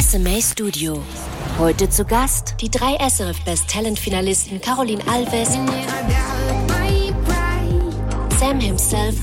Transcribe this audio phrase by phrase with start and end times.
[0.00, 1.02] SMA Studio.
[1.58, 5.50] Heute zu Gast die drei SRF Best Talent Finalisten Caroline Alves,
[8.40, 9.16] Sam himself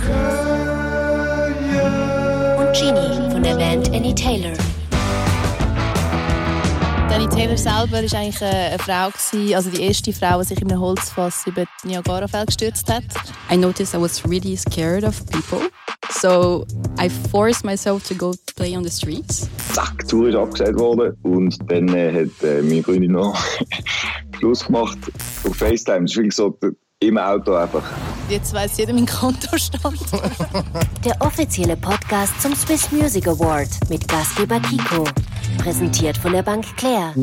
[2.58, 4.54] und Genie von der Band Annie Taylor.
[7.10, 9.10] Danny Taylor selber war eigentlich eine Frau,
[9.56, 13.06] also die erste Frau, die sich in einem Holzfass über das Niagarafeld gestürzt hat.
[13.52, 15.68] I noticed I was really scared of people.
[16.22, 16.66] So
[16.98, 19.50] I forced myself to go play on the streets.
[19.74, 23.42] Zack, die Tour ist abgesagt worden und dann äh, hat äh, meine Freundin noch
[24.38, 24.98] Schluss gemacht
[25.46, 26.02] auf FaceTime.
[26.02, 26.58] Das ist wirklich so
[27.00, 27.84] im Auto einfach.
[28.30, 30.00] Jetzt weiß jeder meinen Kontostand.
[31.06, 35.06] Der offizielle Podcast zum Swiss Music Award mit Gastgeber Kiko.
[35.58, 37.14] Präsentiert von der Bank Claire.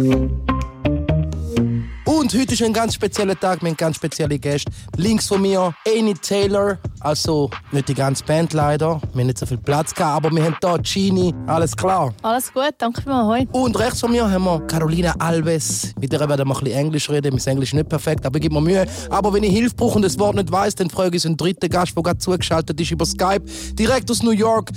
[2.06, 4.72] Und heute ist ein ganz spezieller Tag mit ganz speziellen Gästen.
[4.96, 9.00] Links von mir Annie Taylor, also nicht die ganze Band leider.
[9.12, 11.34] Wir haben nicht so viel Platz gehabt, aber wir haben hier Genie.
[11.48, 12.14] Alles klar?
[12.22, 13.26] Alles gut, danke vielmals.
[13.26, 13.60] Hoi.
[13.60, 15.94] Und rechts von mir haben wir Carolina Alves.
[16.00, 17.34] Mit der werden wir ein bisschen Englisch reden.
[17.34, 18.86] Mein Englisch ist nicht perfekt, aber ich gebe mir Mühe.
[19.10, 21.68] Aber wenn ich Hilfe brauche und das Wort nicht weiß, dann frage ich einen dritten
[21.68, 23.42] Gast, der gerade zugeschaltet ist über Skype.
[23.72, 24.70] Direkt aus New York.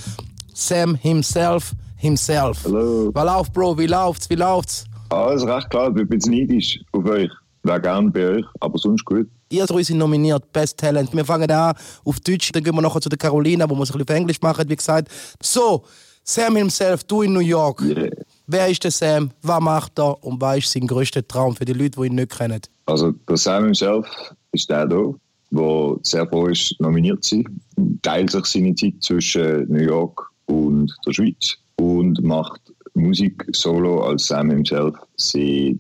[0.56, 1.74] Sam himself.
[1.96, 2.64] Himself.
[2.64, 3.12] Hallo.
[3.14, 3.78] Was läuft, Bro?
[3.78, 4.30] Wie läuft's?
[4.32, 4.89] Wie läuft's?
[5.10, 7.32] Alles recht klar, ich bin ein bisschen neidisch auf euch.
[7.64, 9.28] Wäre gerne bei euch, aber sonst gut.
[9.50, 11.14] Ihr drei sind nominiert, Best Talent.
[11.14, 13.90] Wir fangen an auf Deutsch, dann gehen wir nachher zu der Carolina, wo wir es
[13.90, 15.10] ein bisschen auf Englisch machen, wie gesagt.
[15.42, 15.84] So,
[16.24, 17.82] Sam himself, du in New York.
[17.82, 18.12] Yeah.
[18.46, 19.32] Wer ist der Sam?
[19.42, 20.24] Was macht er?
[20.24, 22.62] Und was ist sein größter Traum für die Leute, die ihn nicht kennen?
[22.86, 24.08] Also der Sam himself
[24.52, 25.16] ist der hier,
[25.52, 28.00] der sehr froh ist, nominiert zu sein.
[28.04, 32.62] Teilt sich seine Zeit zwischen New York und der Schweiz und macht
[32.94, 35.80] Musik solo als Sam himself seit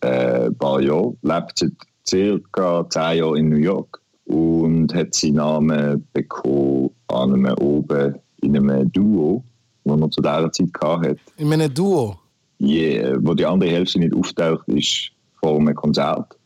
[0.00, 1.16] äh, ein paar Jahren.
[1.22, 1.72] Lebt seit
[2.06, 8.56] circa zehn Jahren in New York und hat seinen Namen bekommen an einem oben in
[8.56, 9.42] einem Duo,
[9.84, 11.16] das er zu dieser Zeit hatte.
[11.36, 12.16] In einem Duo.
[12.60, 15.10] Yeah, wo die andere Hälfte nicht auftaucht, ist
[15.40, 16.36] vor einem Konzert.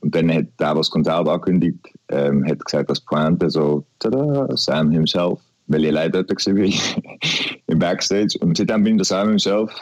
[0.00, 4.46] Und dann hat der, der das Konzert angekündigt, ähm, hat gesagt, das Pointe so, tada,
[4.56, 5.40] Sam himself.
[5.66, 8.38] Weil ich leider dort war, im Backstage.
[8.40, 9.72] Und seitdem bin ich der Sam himself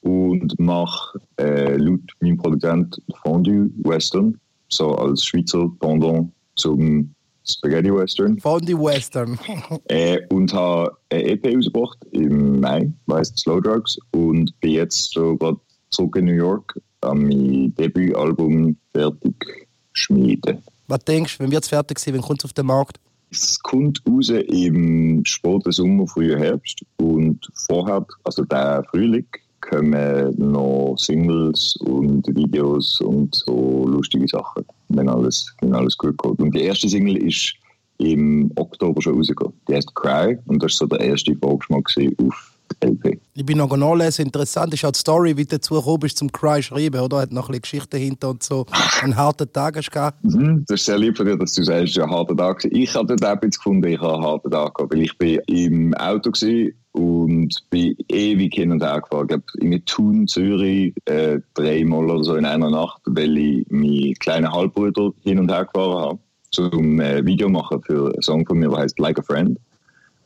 [0.00, 4.38] und mache äh, laut meinem Produzent Fondue Western,
[4.68, 7.14] so als Schweizer Pendant zum
[7.46, 8.38] Spaghetti Western.
[8.38, 9.38] Fondue Western.
[9.88, 13.98] Äh, und habe eine EP rausgebracht im Mai, heißt Slow Drugs.
[14.12, 15.58] Und bin jetzt so gerade
[15.90, 20.62] zurück in New York an mein Debütalbum fertig schmieden.
[20.88, 22.98] Was denkst du, wenn wir jetzt fertig sind, wenn kommt es auf den Markt?
[23.30, 26.84] Es kommt raus im späten Sommer, frühen Herbst.
[26.96, 29.26] Und vorher, also der Frühling,
[29.60, 36.38] kommen noch Singles und Videos und so lustige Sachen, wenn alles, wenn alles gut geht.
[36.38, 37.54] Und die erste Single ist
[37.98, 39.54] im Oktober schon rausgekommen.
[39.68, 41.88] Die heißt Cry und das war so der erste Vorgeschmack
[42.18, 43.17] auf LP.
[43.38, 44.24] Ich bin noch nachlesen.
[44.24, 47.18] Interessant ist auch die Story, wie du dazu gekommen bist, zum Cry schreiben, oder?
[47.18, 48.66] Hat noch ein Geschichte dahinter und so.
[49.00, 50.28] Einen harten Tag hast du.
[50.28, 52.64] Mhm, das ist sehr lieb von dir, dass du sagst, ein harter Tag.
[52.64, 55.38] Ich habe dort auch jetzt gefunden, ich habe einen harten Tag gehabt, weil ich bin
[55.46, 59.22] im Auto war und bin ewig hin und her gefahren.
[59.22, 64.14] Ich glaube, in Thun, Zürich, äh, dreimal oder so in einer Nacht, weil ich meinen
[64.14, 66.18] kleinen Halbbruder hin und her gefahren habe,
[66.50, 69.56] zum äh, Video machen für einen Song von mir, der heißt Like a Friend,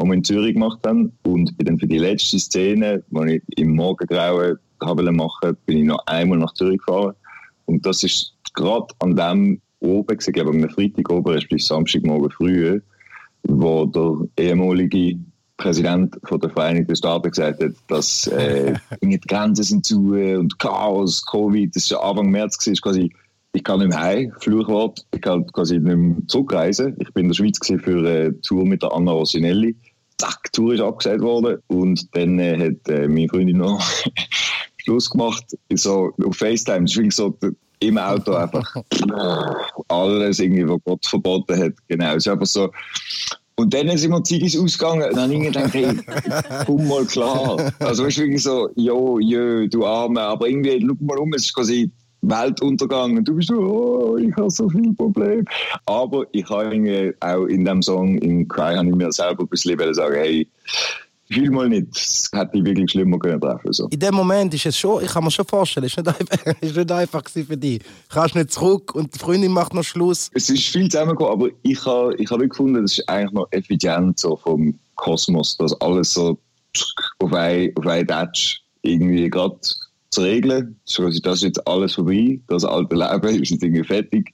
[0.02, 1.12] den wir in Zürich gemacht haben.
[1.22, 5.84] Und bin dann für die letzte Szene, die ich im Morgengrauen habe machen bin ich
[5.84, 7.14] noch einmal nach Zürich gefahren.
[7.66, 12.80] Und das ist gerade an dem oben, ich glaube am Freitag oben, respektive Samstagmorgen früh,
[13.44, 15.18] wo der ehemalige
[15.56, 21.24] Präsident von der Vereinigten Staaten gesagt hat, dass äh, die Grenzen sind zu und Chaos,
[21.26, 23.12] Covid, das war Anfang März, gewesen, ist quasi,
[23.52, 26.96] ich kann nicht mehr heim, Fluchwort, ich kann quasi nicht mehr zurückreisen.
[26.98, 29.76] Ich bin in der Schweiz für eine Tour mit der Anna Rosinelli.
[30.18, 31.58] Zack, die Tour ist abgesagt worden.
[31.68, 33.82] Und dann äh, hat äh, meine Freundin noch
[34.78, 37.36] Schluss gemacht, so auf FaceTime, das ist so
[37.78, 38.76] im Auto einfach
[39.88, 42.70] alles irgendwie, was Gott verboten hat, genau, es ist einfach so,
[43.56, 45.08] und dann sind wir Ziggis ausgegangen.
[45.10, 45.96] Und dann habe ich gedacht, hey,
[46.66, 47.72] komm mal klar.
[47.80, 51.44] Also weißt du, wirklich so, jo, jö, du Arme, aber irgendwie, schau mal um, es
[51.44, 51.90] ist quasi
[52.22, 55.44] Weltuntergang und du bist so, oh, ich habe so viele Probleme.
[55.86, 59.94] Aber ich habe auch in dem Song, in Cry, habe ich mir selber ein bisschen
[59.94, 60.48] sagen, hey,
[61.32, 63.72] fühl mal nicht, das hätte ich wirklich schlimmer können treffen.
[63.72, 63.88] So.
[63.88, 66.54] In dem Moment ist es schon, ich kann mir schon vorstellen, es ist nicht einfach,
[66.60, 67.78] ist nicht einfach gewesen für dich.
[67.80, 67.84] Du
[68.14, 70.30] kannst nicht zurück und die Freundin macht noch Schluss.
[70.34, 74.18] Es ist viel zusammengekommen, aber ich habe ich hab gefunden, das ist eigentlich noch effizient
[74.18, 76.38] so vom Kosmos, dass alles so
[77.18, 79.58] auf ein, auf ein Datsch irgendwie gerade
[80.12, 80.76] zu regeln.
[80.84, 84.32] So, also das ist jetzt alles vorbei, das alte Leben ist jetzt irgendwie fertig.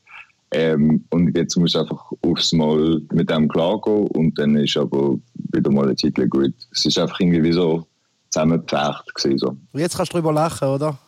[0.51, 5.19] Ähm, und jetzt muss ich einfach aufs Mal mit dem klargehen und dann ist aber
[5.53, 6.55] wieder mal Zeit lang gut.
[6.73, 7.87] Es ist einfach irgendwie wie so
[8.31, 9.13] zusammengepfercht.
[9.37, 9.57] So.
[9.75, 10.99] Jetzt kannst du drüber lachen, oder?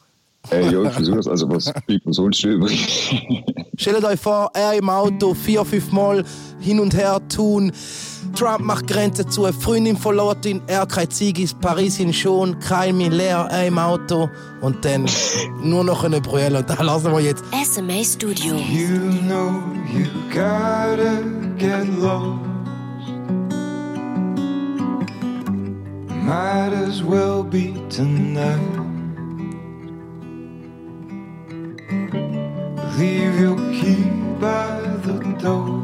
[0.51, 1.29] Äh, ja, ich versuch's.
[1.29, 2.89] Also, was bleibt mir sonst übrig?
[3.77, 6.25] Stellt euch vor, er im Auto vier, fünf Mal
[6.61, 7.73] hin und her tun.
[8.35, 12.97] Trump macht Grenzen zu, eine Freundin verlor ihn, er kein Ziegis, Paris ihn schon, kein
[12.97, 14.29] Milär, er im Auto
[14.61, 15.07] und dann
[15.63, 16.59] nur noch eine Brüelle.
[16.59, 17.45] Und da lassen wir jetzt.
[17.65, 18.55] SMA Studio.
[18.55, 21.23] You know you gotta
[21.59, 22.41] get lost.
[26.25, 28.90] Might as well be tonight.
[33.01, 34.05] Leave your key
[34.39, 35.81] by the door.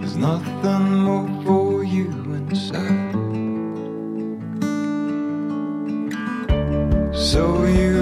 [0.00, 3.14] There's nothing more for you inside.
[7.14, 7.93] So you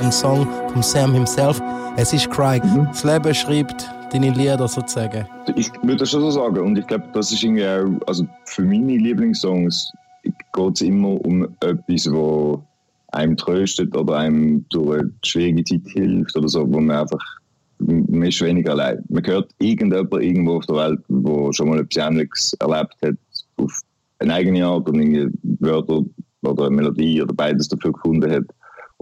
[0.00, 1.60] Ein Song von Sam himself.
[1.96, 2.60] Es ist Cry.
[2.60, 5.26] Das Leben schreibt deine Lieder sozusagen.
[5.56, 6.58] Ich würde das schon so sagen.
[6.58, 9.92] Und ich glaube, das ist irgendwie auch, also für meine Lieblingssongs
[10.24, 12.62] geht es immer um etwas, wo
[13.12, 17.24] einem tröstet oder einem durch eine schwierige Zeit hilft oder so, wo man einfach,
[17.78, 19.04] man ist weniger allein.
[19.08, 23.16] Man hört irgendjemand irgendwo auf der Welt, der schon mal etwas Ähnliches erlebt hat,
[23.56, 23.80] auf
[24.18, 25.28] eine eigene Art und irgendwie
[25.60, 26.02] Wörter
[26.42, 28.44] oder eine Melodie oder beides dafür gefunden hat.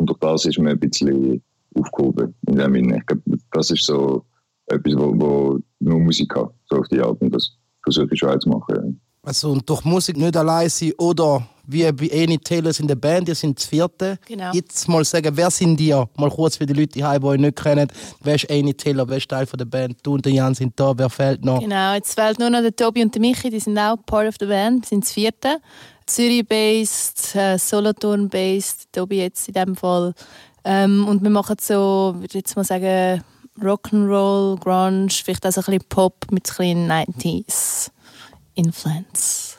[0.00, 1.42] Und durch das ist man ein bisschen
[1.75, 2.97] aufgehoben in dem Sinne.
[2.97, 4.25] Ich glaube, das ist so
[4.69, 7.21] etwas, wo, wo nur Musik hat, so auf die Art.
[7.21, 8.99] Und das versuche ich schon zu machen.
[9.22, 13.28] Also und durch Musik nicht allein sein oder wie bei Annie Taylors in der Band,
[13.28, 14.18] ihr sind das vierte.
[14.26, 14.50] Genau.
[14.52, 15.94] Jetzt mal sagen, wer sind die?
[16.16, 17.88] Mal kurz für die Leute, die euch nicht kennen.
[18.22, 19.08] Wer ist Annie Taylor?
[19.08, 19.98] Wer ist Teil von der Band?
[20.02, 20.92] Du und der Jan sind da.
[20.96, 21.60] Wer fehlt noch?
[21.60, 24.34] Genau, jetzt fehlt nur noch der Tobi und der Michi, die sind auch part of
[24.40, 25.58] the band, sind das vierte.
[26.06, 30.14] Zürich-based, äh, Solothurn-based, Tobi jetzt in dem Fall.
[30.64, 33.22] Ähm, und wir machen so, würde jetzt mal sagen,
[33.60, 37.90] Rock'n'Roll, Grunge, vielleicht auch so ein bisschen Pop mit ein bisschen 90s
[38.61, 39.57] Influence.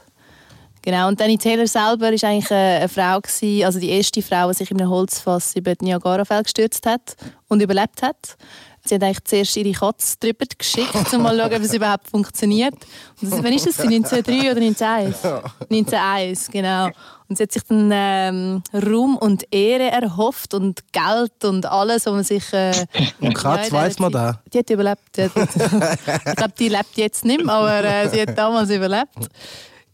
[0.83, 4.55] Genau, und Danny Taylor selber war eigentlich eine, Frau, gewesen, also die erste Frau, die
[4.55, 7.15] sich in einem Holzfass über die Niagarafälle gestürzt hat
[7.47, 8.35] und überlebt hat.
[8.83, 12.09] Sie hat eigentlich zuerst ihre Katze drüber geschickt, um mal zu schauen, ob es überhaupt
[12.09, 12.73] funktioniert.
[13.21, 13.79] Und das, wann ist das?
[13.79, 15.25] 1903 oder 1901?
[15.69, 16.89] 1901, genau.
[17.27, 22.13] Und sie hat sich dann ähm, Ruhm und Ehre erhofft und Geld und alles, was
[22.13, 22.51] man sich...
[22.51, 22.73] Äh,
[23.21, 24.41] Und Katz, in dieser weiss man da?
[24.51, 25.01] Die hat überlebt.
[25.15, 29.15] Die hat, ich glaube, die lebt jetzt nicht mehr, aber äh, sie hat damals überlebt.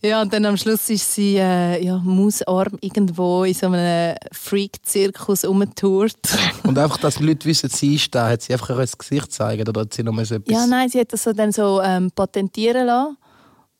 [0.01, 5.43] Ja, und dann am Schluss ist sie äh, ja, mausarm irgendwo in so einem Freak-Zirkus
[5.43, 6.19] rumgetourt.
[6.63, 9.67] Und einfach, dass die Leute wissen, sie ist da, hat sie einfach ihr Gesicht zeigen
[9.67, 10.53] oder hat sie noch mal so etwas...
[10.53, 13.17] Ja, nein, sie hat das so dann so ähm, patentieren lassen.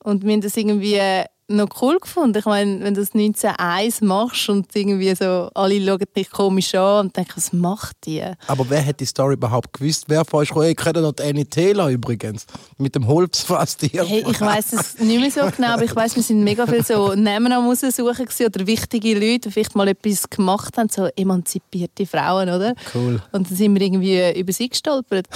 [0.03, 2.37] Und wir haben das irgendwie äh, noch cool gefunden.
[2.37, 7.07] Ich meine, wenn du das 1901 machst und irgendwie so, alle schauen dich komisch an
[7.07, 8.21] und denken, was macht die?
[8.47, 10.05] Aber wer hat die Story überhaupt gewusst?
[10.07, 12.45] Wer von euch hey, kennt noch die Annie Taylor übrigens?
[12.77, 16.15] Mit dem Holzfass die Hey, ich weiß es nicht mehr so genau, aber ich weiß,
[16.15, 20.29] wir sind mega viel so Namen am raussuchen oder wichtige Leute, die vielleicht mal etwas
[20.29, 22.75] gemacht haben, so emanzipierte Frauen, oder?
[22.93, 23.21] Cool.
[23.31, 25.27] Und dann sind wir irgendwie über sie gestolpert.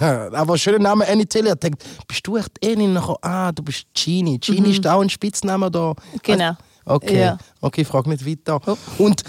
[0.00, 1.52] Aber schöner Name, Annie Taylor.
[1.52, 2.88] Ich denkt, bist du echt Annie?
[2.88, 4.38] Nachher, ah, du bist Genie.
[4.38, 5.90] Genie ist auch ein Spitzname da.
[5.90, 6.18] Mhm.
[6.22, 6.52] Genau.
[6.90, 7.38] Okay, Ja.
[7.60, 8.60] okay, ich frage nicht weiter.
[8.66, 9.04] Oh.
[9.04, 9.22] Und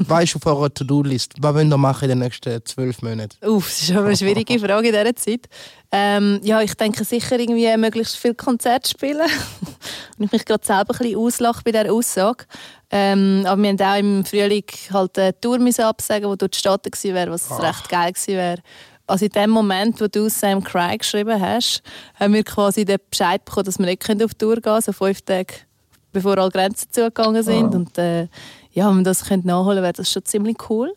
[0.00, 3.38] weißt du auf eurer To-Do-List, was wollt ihr machen in den nächsten zwölf Monaten?
[3.46, 5.46] Uff, das ist aber eine schwierige Frage in dieser Zeit.
[5.90, 9.26] Ähm, ja, ich denke sicher irgendwie möglichst viel Konzerte spielen.
[10.18, 12.44] Und ich mich gerade selber ein bisschen auslache bei dieser Aussage.
[12.90, 17.14] Ähm, aber wir haben auch im Frühling halt eine Tour absagen, die dort Staaten gewesen
[17.14, 18.58] wäre, was recht geil gewesen wäre.
[19.06, 21.80] Also in dem Moment, wo du Sam Craig geschrieben hast,
[22.18, 25.22] haben wir quasi den Bescheid bekommen, dass wir nicht auf Tour gehen können, so fünf
[25.22, 25.54] Tage
[26.16, 27.74] bevor alle Grenzen zugegangen sind.
[27.74, 28.28] Und äh,
[28.72, 30.92] ja, wenn wir das können nachholen wäre das schon ziemlich cool.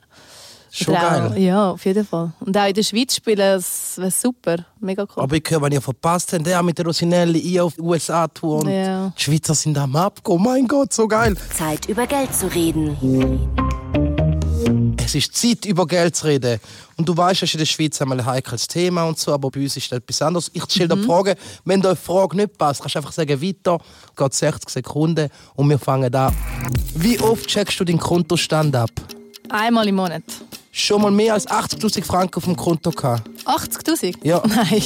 [0.72, 1.38] Schon auch- geil.
[1.40, 2.32] Ja, auf jeden Fall.
[2.42, 4.58] Und auch in der Schweiz spielen, das wäre super.
[4.80, 5.24] Mega cool.
[5.24, 8.60] Aber ich höre, wenn ihr verpasst habt, der mit der Rosinelli, ich auf die USA-Tour
[8.64, 9.12] und Ja.
[9.18, 10.36] die Schweizer sind am Abgehen.
[10.36, 11.36] Oh mein Gott, so geil.
[11.58, 12.96] Zeit über Geld zu reden.
[15.10, 16.60] Es ist Zeit, über Geld zu reden.
[16.96, 19.50] Und du weißt, das ist in der Schweiz einmal ein heikles Thema und so, aber
[19.50, 20.52] bei uns ist das etwas anderes.
[20.54, 21.36] Ich stelle dir Fragen,
[21.66, 23.80] wenn dir eine Frage nicht passt, kannst du einfach sagen, weiter,
[24.16, 26.36] geht 60 Sekunden und wir fangen an.
[26.94, 28.92] Wie oft checkst du deinen Kontostand ab?
[29.50, 30.24] Einmal im Monat.
[30.72, 33.28] Schon mal mehr als 80'000 Franken auf dem Konto gehabt?
[33.46, 34.18] 80'000?
[34.22, 34.44] Ja.
[34.48, 34.84] Nein.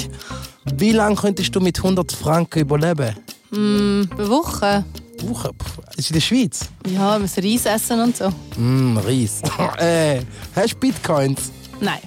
[0.75, 3.17] Wie lange könntest du mit 100 Franken überleben?
[3.51, 4.85] Eine Woche.
[5.31, 6.61] Das ist in der Schweiz.
[6.87, 8.29] Ja, wir müssen Reis essen und so.
[8.57, 9.41] Mm, Reis.
[9.77, 10.21] äh,
[10.55, 11.51] hast du Bitcoins?
[11.79, 11.99] Nein.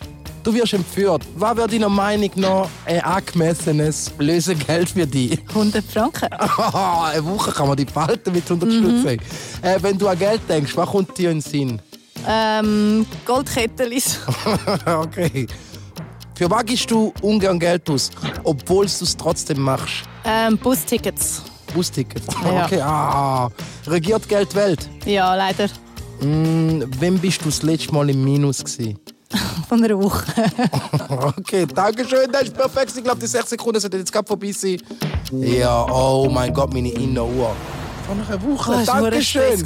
[0.43, 1.23] Du wirst entführt.
[1.35, 5.41] Was wäre deiner Meinung nach ein angemessenes Lösegeld für dich?
[5.49, 6.27] 100 Franken.
[6.33, 9.05] eine Woche kann man die behalten mit 100 Stutz.
[9.07, 9.19] ey.
[9.63, 11.83] Äh, wenn du an Geld denkst, was kommt dir in den Sinn?
[12.29, 14.21] Ähm, Goldkettelis.
[14.87, 15.49] okay.
[16.37, 18.11] Für was gibst du ungern Geld aus,
[18.45, 20.05] obwohl du es trotzdem machst?
[20.25, 21.43] Ähm, Bustickets.
[21.77, 22.23] Busticket.
[22.45, 22.65] Ja.
[22.65, 23.49] Okay, ah.
[23.87, 24.89] Regiert Geld Welt?
[25.05, 25.69] Ja, leider.
[26.21, 28.99] Mm, wann bist du das letzte Mal im Minus gewesen?
[29.69, 30.25] Von einer Woche.
[31.39, 32.93] Okay, danke schön, das ist perfekt.
[32.97, 34.81] Ich glaube, die 6 Sekunden sollten jetzt gerade vorbei sein.
[35.33, 37.55] Ja, oh mein Gott, meine Inneruhr.
[38.07, 39.65] Vor einer Woche, Oh, danke schön.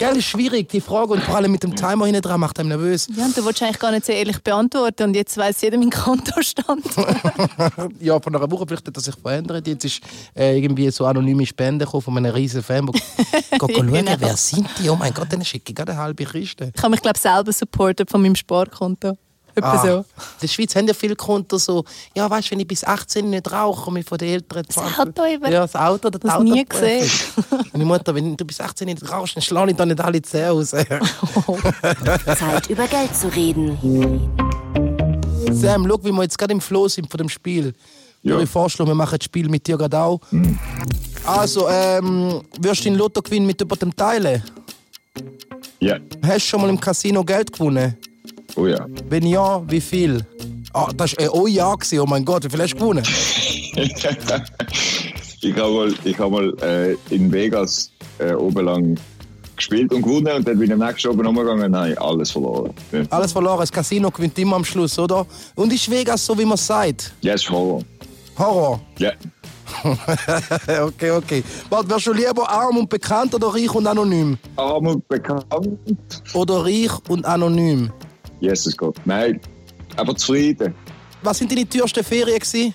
[0.00, 1.12] Gell, ist schwierig, die Frage.
[1.12, 3.06] Und vor allem mit dem Timer hinten dran macht einem nervös.
[3.14, 5.90] Ja, und du wolltest eigentlich gar nicht so ehrlich beantworten und jetzt weiss jeder meinen
[5.90, 6.84] Kontostand.
[8.00, 9.66] Ja, vor einer Woche vielleicht hat das sich verändert.
[9.66, 10.00] Jetzt ist
[10.34, 12.86] äh, irgendwie so anonyme Spende von einem riesen Fan.
[13.58, 14.12] Go schauen, Genau.
[14.18, 14.88] wer sind die?
[14.88, 16.72] Oh mein Gott, dann schicke ich gerade eine halbe Kiste.
[16.74, 19.18] Ich habe mich, glaube ich, selber supportet von meinem Sparkonto.
[19.54, 19.88] Etwa so.
[19.98, 20.04] In
[20.42, 21.84] der Schweiz haben ja viele Konten so,
[22.16, 24.78] ja, weißt du, wenn ich bis 18 nicht rauche, komme ich von den Eltern Das
[24.98, 25.44] Auto eben.
[25.50, 26.42] Ja, das Auto, das Das Auto.
[26.44, 27.10] nie gesehen.
[27.72, 30.52] Meine Mutter, wenn du bis 18 nicht rauchst, dann schlage ich da nicht alle Zähne
[30.52, 30.70] aus.
[30.70, 30.86] Zeit
[32.68, 34.30] über Geld zu reden.
[35.52, 37.74] Sam, schau, wie wir jetzt gerade im Flow sind von dem Spiel.
[38.22, 38.38] Ja.
[38.38, 40.20] Ich vorschlage, wir machen das Spiel mit dir gerade auch.
[41.24, 44.42] Also, ähm, wirst du den Lottogewinn mit jemandem teilen?
[45.80, 45.96] Ja.
[46.22, 47.96] Hast du schon mal im Casino Geld gewonnen?
[48.56, 48.86] Oh ja.
[49.08, 50.24] Wenn ja, wie viel?
[50.72, 51.74] Ah, das war ein Oh ja.
[51.74, 52.00] gewesen.
[52.00, 53.04] Oh mein Gott, wie viel hast du gewonnen?
[55.42, 58.98] Ich habe mal, ich hab mal äh, in Vegas äh, oben lang
[59.56, 62.74] gespielt und gewonnen und dann bin ich am nächsten Abend umgegangen und habe alles verloren.
[62.92, 65.26] Ja, Alles verloren, das Casino gewinnt immer am Schluss, oder?
[65.54, 67.12] Und ist Vegas so, wie man sagt?
[67.22, 67.82] ja ist Horror.
[68.38, 68.80] Horror.
[68.98, 69.12] Ja.
[70.84, 71.42] okay, okay.
[71.70, 74.36] Warte, wärst du lieber arm und bekannt oder reich und anonym?
[74.56, 75.46] Arm und bekannt.
[76.34, 77.90] Oder reich und anonym?
[78.40, 78.96] Jesus Gott.
[79.04, 79.40] Nein,
[79.96, 80.74] aber zufrieden.
[81.22, 82.74] Was sind deine teuersten Ferien gewesen?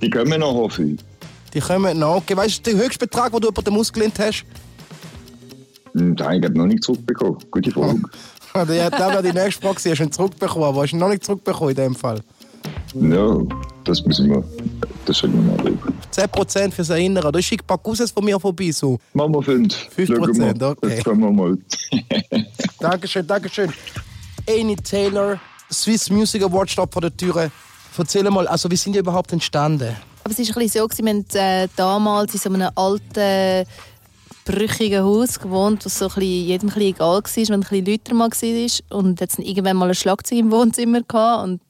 [0.00, 0.98] Die kommen noch, hoffe ich.
[1.52, 2.16] Die kommen noch.
[2.16, 4.44] Okay, weißt du den höchsten Betrag, den du jemandem ausgelehnt hast?
[5.94, 7.38] Hm, Den habe ich noch nicht zurückbekommen.
[7.50, 8.00] Gute Frage.
[8.56, 9.74] Das wäre die nächste Frage.
[9.90, 12.20] Hast du ihn zurückbekommen, aber hast du ihn noch nicht zurückbekommen in dem Fall.
[12.94, 13.38] Ja,
[13.82, 14.44] das müssen wir.
[15.06, 15.88] Das sollten wir mal drüber.
[16.12, 17.32] 10% fürs Erinnern.
[17.32, 18.70] Da schickt ein paar Cousins von mir vorbei.
[18.70, 18.98] So.
[19.12, 19.74] Machen wir 5.
[19.96, 20.88] 5%, okay.
[20.88, 21.58] Jetzt können wir mal.
[22.78, 23.72] Dankeschön, Dankeschön.
[24.48, 27.50] Amy Taylor, Swiss Music Award steht vor der Tür.
[27.96, 29.96] Erzähl mal, also wie sind die überhaupt entstanden?
[30.24, 33.66] Aber es war ein bisschen so, wir äh, damals in so einem alten,
[34.44, 37.84] brüchigen Haus gewohnt, was so ein bisschen, jedem ein bisschen egal war, wenn ein bisschen
[37.84, 38.98] lauter mal war.
[38.98, 41.60] Und jetzt irgendwann mal ein Schlagzeug im Wohnzimmer gehabt und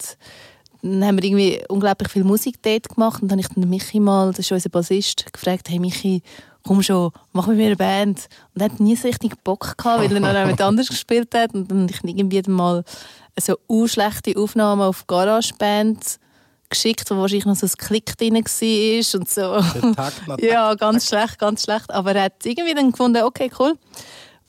[0.83, 4.00] dann haben wir irgendwie unglaublich viel Musik dort gemacht und dann habe ich den Michi
[4.00, 6.23] mal, das ist unser Bassist, gefragt, hey Michi,
[6.66, 8.28] komm schon, mach mit mir eine Band.
[8.54, 11.54] Und er hat nie so richtig Bock gehabt, weil er noch jemand anders gespielt hat.
[11.54, 12.85] Und dann ich irgendwie mal
[13.38, 13.56] so
[13.87, 16.18] schlechte Aufnahmen auf GarageBand
[16.71, 19.62] geschickt, wo wahrscheinlich noch so ein Klick drin war und so.
[20.40, 21.90] Ja, ganz schlecht, ganz schlecht.
[21.90, 23.75] Aber er hat irgendwie dann gefunden, okay, cool.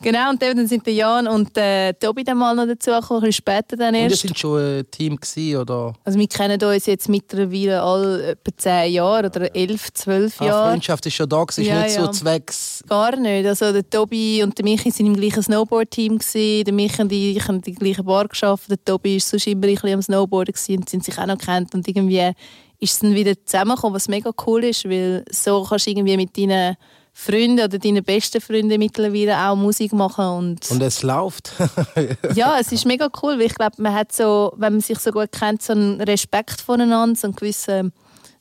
[0.05, 3.27] Genau, und dann sind der Jan und der Tobi dann mal noch dazu gekommen, ein
[3.27, 4.21] bisschen später dann Und ihr erst.
[4.21, 5.93] sind schon ein Team gewesen, oder?
[6.03, 10.69] Also wir kennen uns jetzt mittlerweile alle etwa 10 Jahre oder 11, 12 Ah, Jahre.
[10.69, 12.05] Freundschaft ist schon da, ist Ja, nicht ja.
[12.05, 12.83] so zwecks.
[12.87, 13.47] Gar nicht.
[13.47, 16.19] Also der Tobi und der Michi sind im gleichen Snowboard-Team.
[16.35, 18.69] Der Michi und ich haben die gleiche Bar geschafft.
[18.69, 21.39] Der Tobi ist sonst immer ein bisschen am Snowboarden gewesen und sind sich auch noch
[21.39, 22.31] kennt und irgendwie
[22.79, 26.37] ist es dann wieder zusammengekommen, was mega cool ist, weil so kannst du irgendwie mit
[26.37, 26.75] deinen
[27.17, 31.53] Freunden oder deinen besten Freunden mittlerweile auch Musik machen und, Und es läuft.
[32.35, 35.11] ja, es ist mega cool, weil ich glaube, man hat so, wenn man sich so
[35.11, 37.93] gut kennt, so einen Respekt voneinander, so einen gewissen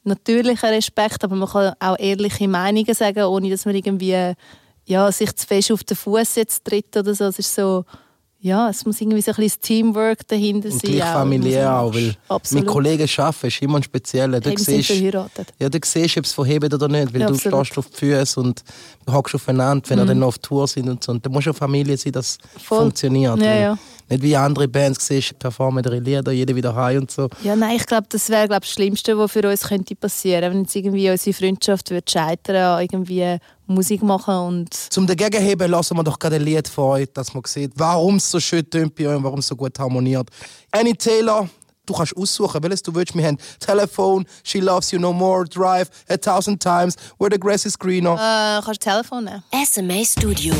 [0.03, 4.35] natürlichen Respekt, aber man kann auch ehrliche Meinungen sagen, ohne dass man irgendwie
[4.87, 7.27] ja, sich zu fest auf den Fuß jetzt tritt oder so.
[7.27, 7.85] Es ist so,
[8.46, 10.92] ja, es muss irgendwie so ein bisschen Teamwork dahinter Und sein.
[10.92, 12.14] gleich familiär auch, weil.
[12.28, 12.64] Absolut.
[12.64, 14.38] mit Kollegen arbeiten ist immer ein spezieller.
[14.38, 15.52] Du Hey, siehst, verheiratet.
[15.59, 17.66] ja, du siehst, ob es verhebt oder nicht, weil Ja, du absolut.
[17.66, 18.62] stehst auf die Füße und
[19.11, 21.12] hockst aufeinander, wenn ihr dann noch auf Tour sind und so.
[21.12, 22.80] Und da muss eine Familie sein, das Voll.
[22.80, 23.40] funktioniert.
[23.40, 23.78] Ja.
[24.09, 27.29] Nicht wie andere Bands siehst, performen ihre Lieder, jeder wieder heim und so.
[27.43, 30.62] Ja, nein, ich glaube, das wäre glaub, das Schlimmste, was für uns könnte passieren, wenn
[30.62, 36.19] jetzt irgendwie unsere Freundschaft würde scheitern, irgendwie Musik machen und Zum Dagegenheben lassen wir doch
[36.19, 39.17] gerade ein Lied von euch, dass man sieht, warum es so schön tönt bei euch
[39.17, 40.29] und warum es so gut harmoniert.
[40.71, 41.49] Annie Taylor,
[41.87, 43.17] du kannst aussuchen, welches du willst.
[43.17, 47.64] Wir haben Telephone, She Loves You No More, Drive, A Thousand Times, Where the Grass
[47.64, 48.14] is Greener.
[48.14, 49.43] äh, kannst du Telefon nehmen?
[49.67, 50.55] SMA Studio.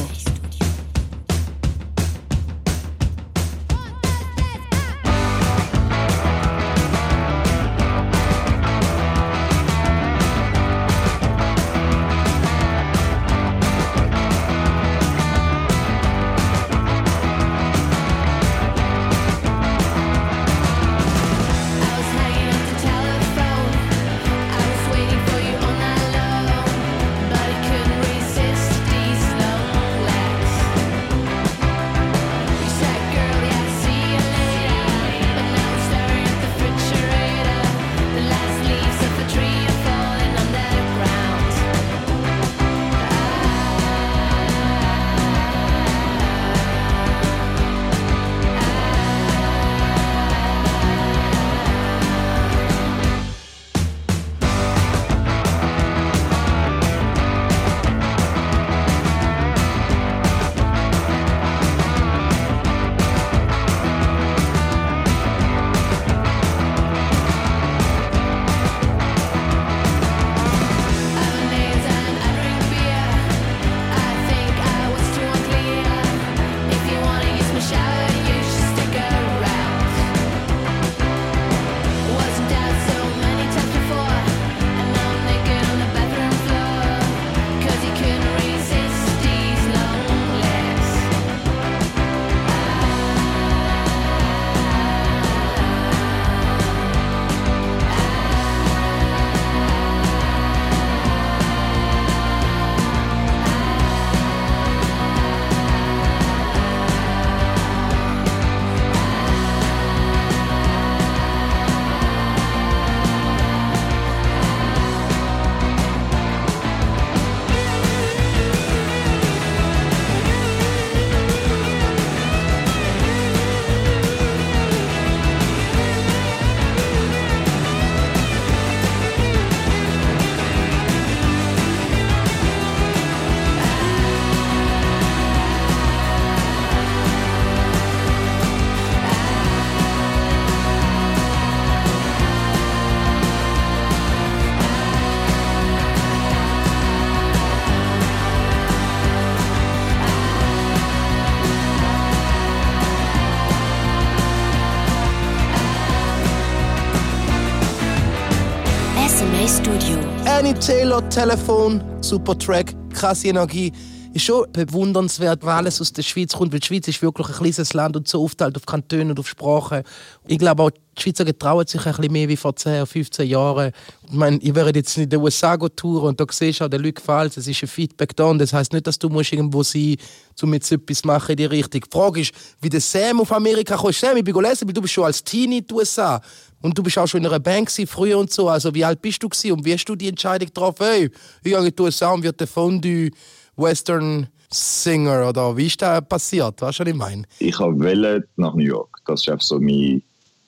[160.65, 163.71] Taylor, Telefon, super Track, krasse Energie.
[164.15, 167.35] Ist schon bewundernswert, weil alles aus der Schweiz kommt, weil die Schweiz ist wirklich ein
[167.35, 169.83] kleines Land und so aufteilt auf Kantone und auf Sprachen.
[170.27, 173.73] Ich glaube auch, die Schweizer getrauen sich ein bisschen mehr wie vor 10, 15 Jahren.
[174.07, 176.79] Ich meine, ich werde jetzt in den USA touren und da siehst du auch, der
[176.79, 179.63] Leute gefällt es ist ein Feedback da und das heisst nicht, dass du musst irgendwo
[179.63, 181.83] sein musst, um jetzt etwas machen in die Richtung.
[181.83, 183.97] Die Frage ist, wie der Sam auf Amerika kommt.
[183.97, 186.23] Sam, ich bin gelesen, weil du bist schon als Teenie in den USA
[186.65, 188.49] und du bist auch schon in einer gewesen, früher und so.
[188.49, 190.87] Also wie alt bist du gewesen und wie hast du die Entscheidung getroffen?
[190.87, 191.11] Hey,
[191.43, 193.11] ich gehe in die USA und werde der Fondue
[193.55, 196.63] Western Singer oder wie ist das passiert?
[196.63, 197.25] Weißt du, was ich meine?
[197.39, 198.97] Ich wollte nach New York.
[199.07, 200.01] Das war so meine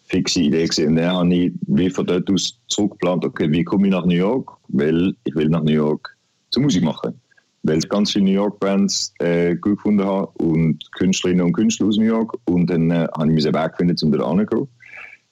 [0.07, 0.65] fixe Idee.
[0.65, 0.89] Gewesen.
[0.89, 4.15] Und dann habe ich wie von dort aus zurückgeplant, okay, wie komme ich nach New
[4.15, 4.51] York?
[4.69, 6.17] Weil ich will nach New York
[6.51, 7.21] zur Musik machen.
[7.63, 11.89] Weil ich ganz viele New York Bands äh, gut gefunden habe und Künstlerinnen und Künstler
[11.89, 12.33] aus New York.
[12.47, 14.69] Und dann äh, habe ich mich einen Weg gefunden, um dort hinzugehen.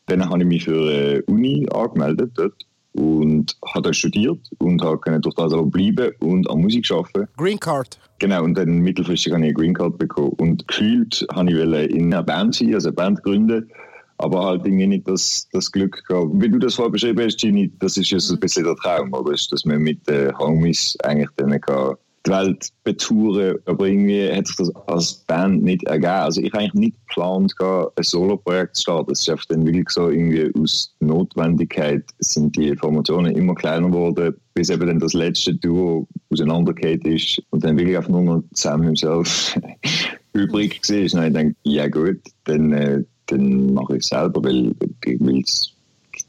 [0.06, 4.98] Dann habe ich mich für äh, Uni angemeldet dort und habe dort studiert und habe
[4.98, 7.28] können durch das aber bleiben und an Musik arbeiten.
[7.36, 7.98] Green Card.
[8.18, 10.32] Genau, und dann mittelfristig habe ich eine Green Card bekommen.
[10.38, 13.70] Und gefühlt habe ich in einer Band sein, also eine Band gründen,
[14.18, 16.30] aber halt irgendwie nicht das, das Glück gehabt.
[16.34, 19.12] Wie du das vorher beschrieben hast, Gini, das ist ja so ein bisschen der Traum,
[19.12, 24.30] aber ist, dass man mit den Homies eigentlich dann kann die Welt betouren, aber irgendwie
[24.32, 26.12] hat sich das als Band nicht ergeben.
[26.12, 29.12] Also ich habe eigentlich nicht geplant, ein Solo-Projekt zu starten.
[29.12, 34.34] Es ist einfach dann wirklich so irgendwie aus Notwendigkeit sind die Formationen immer kleiner geworden,
[34.54, 38.82] bis eben dann das letzte Duo auseinandergeht ist und dann wirklich einfach nur noch Sam
[38.82, 39.58] himself
[40.32, 41.02] übrig war.
[41.02, 45.20] Und dann denke ich, ja gut, dann, äh, dann mache ich es selber, weil ich
[45.20, 45.72] will es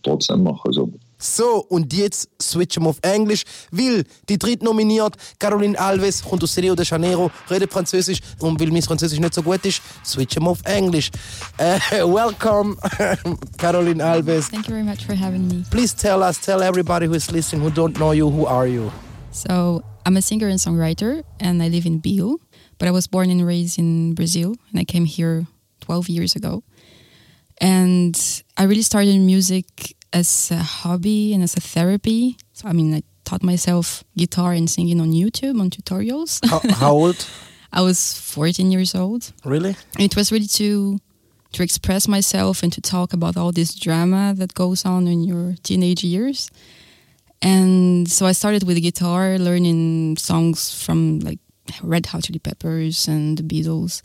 [0.04, 0.74] trotzdem machen.
[0.74, 0.92] So.
[1.18, 6.58] So, und jetzt switchen wir auf Englisch, weil die dritte nominiert, Caroline Alves, kommt aus
[6.58, 10.52] Rio de Janeiro, redet Französisch und weil mein Französisch nicht so gut ist, switchen wir
[10.52, 11.12] auf Englisch.
[11.58, 12.76] Äh, welcome,
[13.58, 14.50] Caroline Alves.
[14.50, 15.64] Thank you very much for having me.
[15.72, 18.92] Please tell us, tell everybody who is listening who don't know you, who are you?
[19.32, 22.38] So, I'm a singer and songwriter, and I live in Biel,
[22.78, 25.48] but I was born and raised in Brazil, and I came here
[25.82, 26.64] 12 years ago.
[27.60, 32.38] And I really started music as a hobby and as a therapy.
[32.54, 36.46] So, I mean, I taught myself guitar and singing on YouTube on tutorials.
[36.48, 37.28] How, how old?
[37.74, 39.34] I was 14 years old.
[39.44, 39.76] Really?
[39.96, 41.00] And it was really to
[41.52, 45.56] to express myself and to talk about all this drama that goes on in your
[45.64, 46.50] teenage years.
[47.42, 51.40] And so I started with guitar, learning songs from like
[51.82, 54.02] Red Hot Chili Peppers and the Beatles.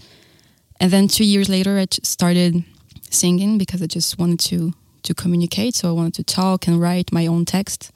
[0.79, 2.65] And then two years later, I started
[3.11, 5.75] singing because I just wanted to to communicate.
[5.75, 7.91] So I wanted to talk and write my own text.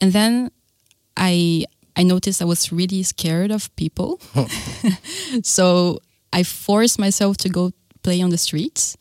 [0.00, 0.50] And then
[1.16, 1.64] I
[1.96, 4.20] I noticed I was really scared of people.
[5.42, 5.98] so
[6.32, 7.72] I forced myself to go
[8.02, 8.96] play on the streets.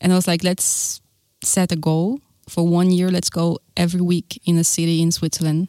[0.00, 1.00] And I was like, let's
[1.42, 3.10] set a goal for one year.
[3.10, 5.68] Let's go every week in a city in Switzerland.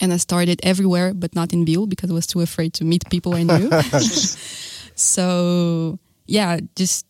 [0.00, 3.02] And I started everywhere, but not in Biel because I was too afraid to meet
[3.10, 3.70] people I knew.
[4.94, 7.06] so yeah, just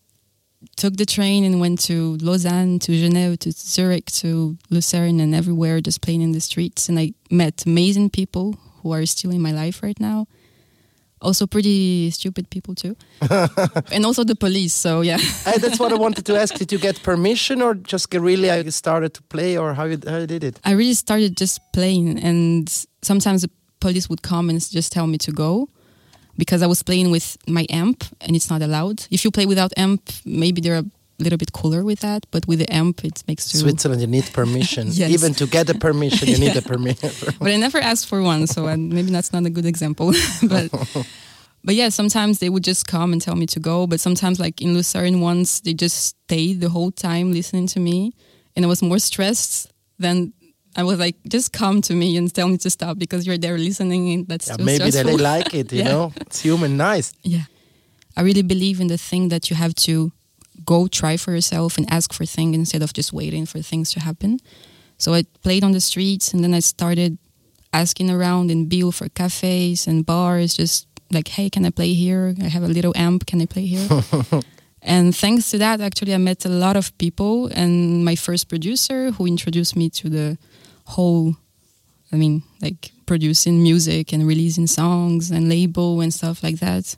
[0.75, 5.81] took the train and went to Lausanne, to Geneva, to Zurich, to Lucerne, and everywhere,
[5.81, 6.89] just playing in the streets.
[6.89, 10.27] And I met amazing people who are still in my life right now.
[11.21, 12.95] Also, pretty stupid people too,
[13.91, 14.73] and also the police.
[14.73, 16.53] So yeah, hey, that's what I wanted to ask.
[16.55, 20.17] Did you get permission or just guerrilla uh, started to play or how you, how
[20.17, 20.59] you did it?
[20.63, 22.69] I really started just playing, and
[23.01, 23.49] sometimes the
[23.79, 25.69] police would come and just tell me to go
[26.37, 29.05] because I was playing with my amp, and it's not allowed.
[29.11, 30.85] If you play without amp, maybe they're a
[31.19, 33.59] little bit cooler with that, but with the amp, it makes you.
[33.59, 34.87] Switzerland, you need permission.
[34.91, 35.11] Yes.
[35.11, 37.09] Even to get a permission, you need a permission.
[37.39, 40.11] but I never asked for one, so uh, maybe that's not a good example.
[40.47, 40.69] but
[41.63, 43.87] but yeah, sometimes they would just come and tell me to go.
[43.87, 48.13] But sometimes, like in Lucerne, once they just stayed the whole time listening to me,
[48.55, 50.33] and I was more stressed than.
[50.75, 53.57] I was like, just come to me and tell me to stop because you're there
[53.57, 54.13] listening.
[54.13, 55.17] And that's Yeah, maybe they, stressful.
[55.17, 55.91] they like it, you Yeah.
[55.91, 56.13] know?
[56.17, 57.13] It's human, nice.
[57.23, 57.43] Yeah.
[58.17, 60.11] I really believe in the thing that you have to
[60.65, 63.99] go try for yourself and ask for things instead of just waiting for things to
[63.99, 64.39] happen.
[64.97, 67.17] So I played on the streets and then I started
[67.73, 72.33] asking around in Bill for cafes and bars, just like, hey, can I play here?
[72.41, 73.87] I have a little amp, can I play here?
[74.81, 79.11] and thanks to that, actually, I met a lot of people and my first producer
[79.11, 80.37] who introduced me to the
[80.85, 81.35] whole
[82.11, 86.95] I mean, like producing music and releasing songs and label and stuff like that.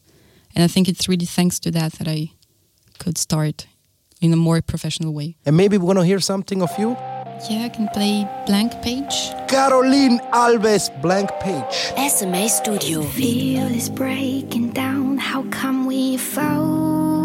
[0.56, 2.32] And I think it's really thanks to that that I
[3.00, 3.68] could start
[4.22, 5.38] in a more professional way.
[5.46, 6.96] And maybe we're going to hear something of you.
[7.50, 9.32] Yeah, I can play blank page.
[9.48, 11.74] Caroline Alves, blank page.
[12.12, 13.04] SMA Studio.
[13.04, 15.18] Feel is breaking down.
[15.18, 17.17] How come we fold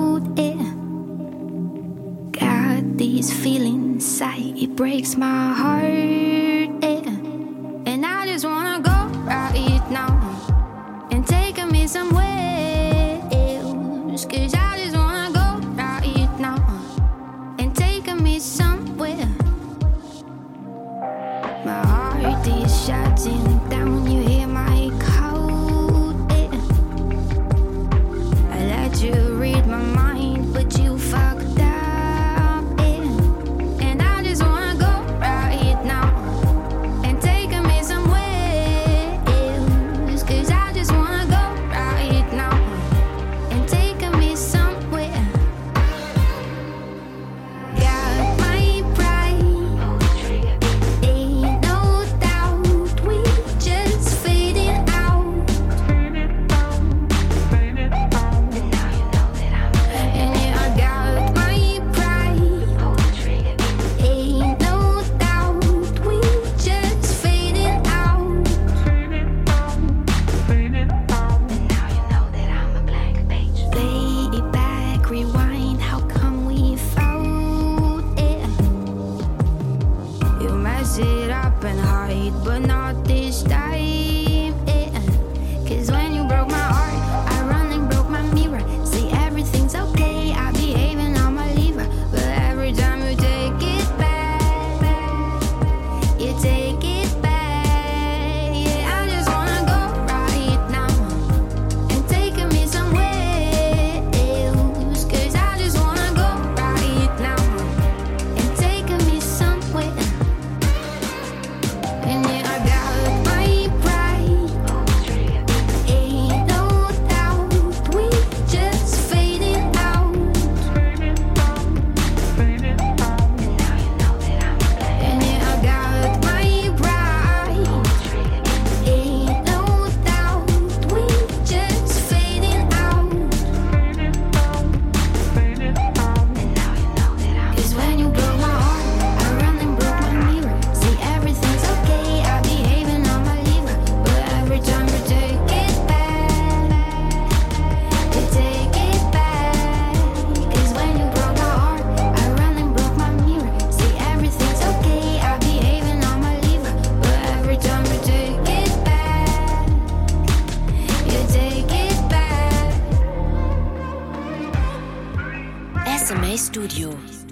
[3.22, 4.58] Got these feelings inside.
[4.58, 6.61] It breaks my heart.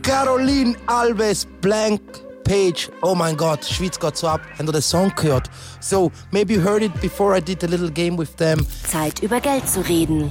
[0.02, 2.00] Caroline Alves, Blank
[2.44, 2.88] Page.
[3.02, 4.40] Oh my god, Schweiz got so ab.
[4.58, 5.50] Habt ihr den Song gehört?
[5.80, 8.66] So, maybe you heard it before I did a little game with them.
[8.88, 10.30] Zeit über Geld zu reden.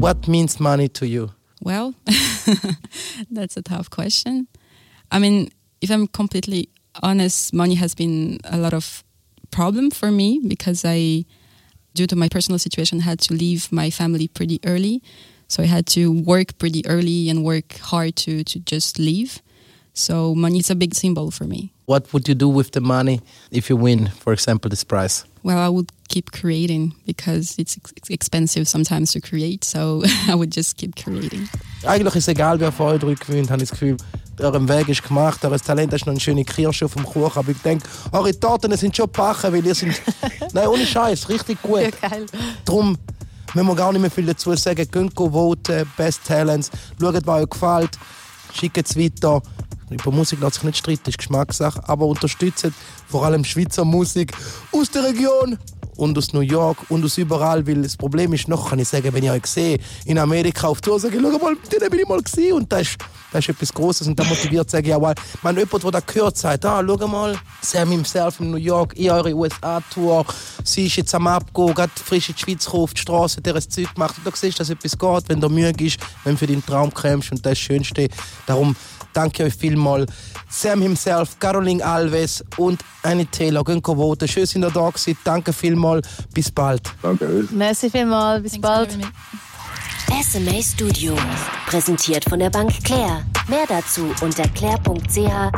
[0.00, 1.30] What means money to you?
[1.62, 1.94] Well,
[3.30, 4.48] that's a tough question.
[5.10, 6.68] I mean, if I'm completely
[7.02, 9.04] honest, money has been a lot of
[9.50, 11.24] problem for me because I,
[11.94, 15.02] due to my personal situation, had to leave my family pretty early.
[15.48, 19.40] So I had to work pretty early and work hard to to just leave.
[19.94, 21.72] So money is a big symbol for me.
[21.86, 25.24] What would you do with the money if you win, for example, this prize?
[25.42, 29.64] Well, I would keep creating because it's ex- expensive sometimes to create.
[29.64, 31.48] So I would just keep creating.
[31.84, 33.96] Eigentlich ist es egal, wer vor euch drei gewinnt, habe ich das Gefühl.
[34.40, 37.38] Eurem Weg ist gemacht, eures Talent ist noch eine schöne Kirsche auf dem Kuchen.
[37.38, 40.00] Aber ich denke, eure Taten sind schon backen, weil ihr sind,
[40.52, 41.80] nein, ohne Scheiß, richtig gut.
[41.80, 42.26] Ja, geil.
[42.64, 42.96] Darum
[43.54, 44.88] müssen wir gar nicht mehr viel dazu sagen.
[44.90, 47.98] Geht go voten, Best Talents, schaut, was euch gefällt,
[48.54, 49.42] schickt es weiter.
[49.90, 52.68] Über Musik lässt sich nicht streiten, ist Geschmackssache, aber unterstützt
[53.08, 54.34] vor allem Schweizer Musik
[54.72, 55.58] aus der Region
[55.98, 59.12] und aus New York und aus überall, weil das Problem ist noch, kann ich sagen,
[59.12, 62.08] wenn ich euch sehe, in Amerika auf Tour, sage ich, schau mal, den bin ich
[62.08, 62.98] mal gesehen und das ist,
[63.32, 66.06] das ist etwas Grosses und da motiviert, sage ich, ja, weil, man jemand, der das
[66.06, 70.24] gehört, sagt, ah, schau mal, Sam himself in New York, in eure USA-Tour,
[70.64, 73.68] sie ist jetzt am Abgehen, gerade frisch in die Schweiz auf die Straße, der das
[73.68, 74.14] Zeug gemacht.
[74.16, 76.92] Und du siehst, dass etwas geht, wenn du müde ist, wenn du für deinen Traum
[76.92, 77.32] kämpfst.
[77.32, 78.08] Und das ist das Schönste.
[78.46, 78.76] Darum
[79.12, 80.12] danke euch vielmals.
[80.48, 84.28] Sam himself, Caroline Alves und Annie Taylor, gehen voten.
[84.28, 85.18] Schön, sind ihr da gewesen.
[85.24, 86.08] Danke vielmals.
[86.32, 86.82] Bis bald.
[87.02, 87.46] Danke.
[87.50, 88.98] Merci vielmals, bis Thanks bald.
[90.22, 91.16] SMA Studio.
[91.66, 93.24] Präsentiert von der Bank Claire.
[93.46, 95.48] Mehr dazu unter claire.ch/sma.